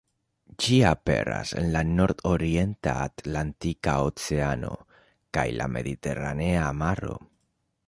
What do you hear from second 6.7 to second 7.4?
Maro.